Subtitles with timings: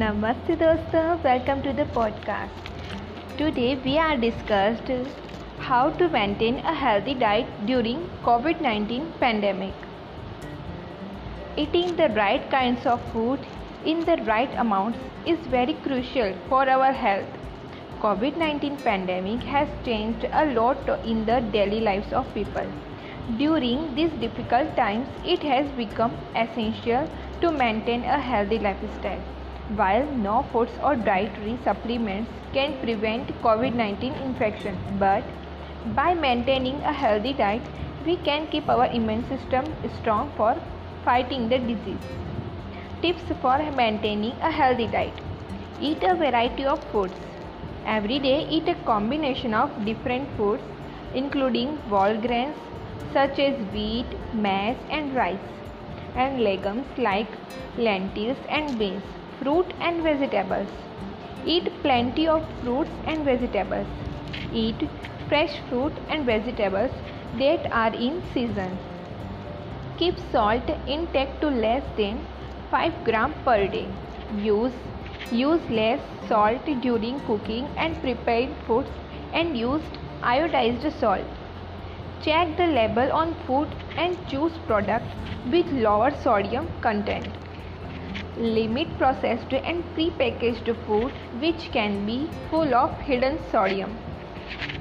[0.00, 2.70] Namaste dosto, welcome to the podcast.
[3.38, 4.90] Today we are discussed
[5.58, 9.72] how to maintain a healthy diet during COVID-19 pandemic.
[11.56, 13.38] Eating the right kinds of food
[13.84, 17.38] in the right amounts is very crucial for our health.
[18.00, 22.66] COVID-19 pandemic has changed a lot in the daily lives of people.
[23.36, 27.08] During these difficult times, it has become essential
[27.42, 29.22] to maintain a healthy lifestyle.
[29.68, 35.24] While no foods or dietary supplements can prevent COVID 19 infection, but
[35.96, 37.62] by maintaining a healthy diet,
[38.04, 40.54] we can keep our immune system strong for
[41.02, 41.96] fighting the disease.
[43.00, 45.14] Tips for maintaining a healthy diet
[45.80, 47.16] Eat a variety of foods.
[47.86, 50.62] Every day, eat a combination of different foods,
[51.14, 52.54] including whole grains
[53.14, 55.50] such as wheat, maize, and rice,
[56.14, 57.28] and legumes like
[57.78, 59.02] lentils and beans
[59.38, 60.68] fruit and vegetables.
[61.44, 63.86] Eat plenty of fruits and vegetables.
[64.52, 64.88] Eat
[65.28, 66.90] fresh fruit and vegetables
[67.38, 68.78] that are in season.
[69.96, 72.24] Keep salt intake to less than
[72.70, 73.86] 5 gram per day.
[74.46, 74.72] Use
[75.30, 78.90] use less salt during cooking and prepared foods
[79.32, 79.82] and use
[80.22, 81.24] iodized salt.
[82.22, 85.14] Check the label on food and choose products
[85.50, 87.43] with lower sodium content.
[88.36, 93.96] Limit processed and pre-packaged food which can be full of hidden sodium.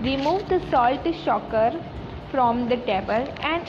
[0.00, 1.70] Remove the salt shocker
[2.30, 3.66] from the table and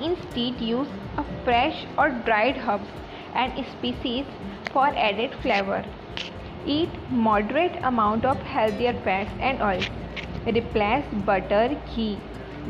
[0.00, 2.88] instead use a fresh or dried herbs
[3.34, 4.24] and species
[4.72, 5.84] for added flavor.
[6.66, 9.84] Eat moderate amount of healthier fats and oils.
[10.46, 12.18] Replace butter, ghee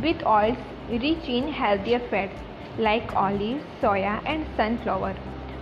[0.03, 2.35] with oils rich in healthier fats
[2.77, 5.15] like olive, soya and sunflower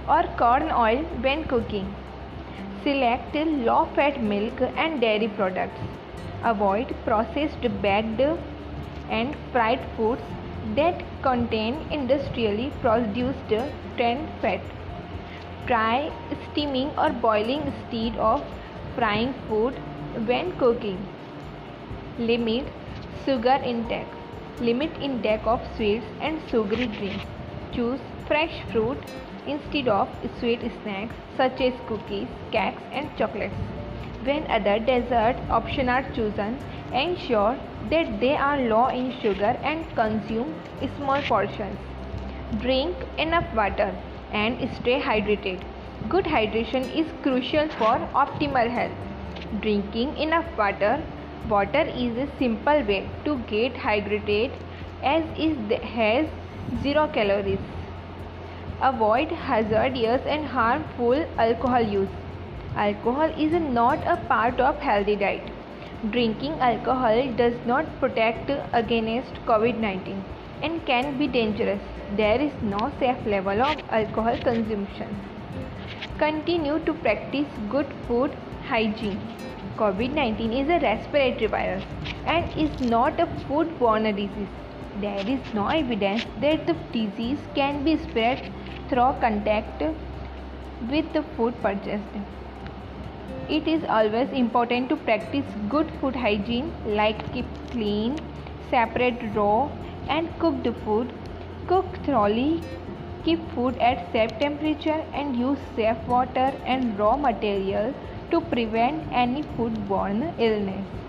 [0.09, 1.95] or corn oil when cooking.
[2.83, 5.81] Select low fat milk and dairy products.
[6.45, 8.20] Avoid processed baked
[9.11, 10.23] and fried foods
[10.77, 13.55] that contain industrially produced
[13.97, 14.61] trans fat.
[15.67, 16.11] Try
[16.51, 18.45] steaming or boiling instead of
[18.95, 19.74] frying food
[20.27, 20.98] when cooking.
[22.18, 22.67] Limit
[23.24, 24.07] sugar intake.
[24.61, 27.24] Limit intake of sweets and sugary drinks.
[27.73, 28.98] Choose fresh fruit
[29.46, 30.08] instead of
[30.39, 33.55] sweet snacks such as cookies, cakes, and chocolates.
[34.22, 36.58] When other dessert options are chosen,
[36.92, 37.58] ensure
[37.90, 40.55] that they are low in sugar and consume
[40.96, 41.78] small portions.
[42.61, 43.92] Drink enough water
[44.33, 45.62] and stay hydrated.
[46.08, 47.94] Good hydration is crucial for
[48.24, 49.61] optimal health.
[49.61, 51.02] Drinking enough water
[51.48, 54.50] Water is a simple way to get hydrated
[55.02, 56.27] as it has
[56.83, 57.58] zero calories.
[58.80, 62.08] Avoid hazardous and harmful alcohol use.
[62.77, 65.50] Alcohol is not a part of healthy diet.
[66.11, 70.22] Drinking alcohol does not protect against COVID-19
[70.62, 71.80] and can be dangerous.
[72.17, 75.08] There is no safe level of alcohol consumption.
[76.17, 78.30] Continue to practice good food
[78.68, 79.20] hygiene.
[79.77, 81.84] COVID 19 is a respiratory virus
[82.27, 84.67] and is not a foodborne disease.
[85.01, 88.41] There is no evidence that the disease can be spread
[88.89, 89.83] through contact
[90.91, 92.17] with the food purchased.
[93.48, 98.19] It is always important to practice good food hygiene like keep clean,
[98.70, 99.69] separate raw
[100.09, 101.13] and cooked food,
[101.67, 102.63] cook thoroughly,
[103.25, 107.95] keep food at safe temperature and use safe water and raw material
[108.30, 111.08] to prevent any foodborne illness.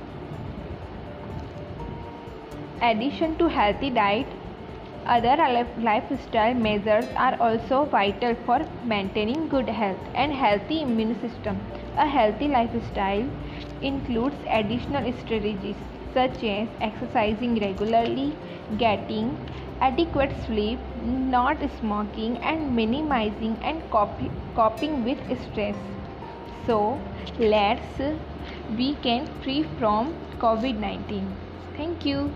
[2.81, 4.25] Addition to healthy diet,
[5.06, 5.35] other
[5.81, 11.59] lifestyle measures are also vital for maintaining good health and healthy immune system.
[11.97, 13.28] A healthy lifestyle
[13.81, 15.75] includes additional strategies
[16.13, 18.34] such as exercising regularly,
[18.78, 19.38] getting
[19.81, 25.75] adequate sleep, not smoking, and minimizing and coping with stress.
[26.66, 26.97] So,
[27.37, 28.02] let's
[28.78, 31.35] we can free from COVID 19.
[31.75, 32.32] Thank you.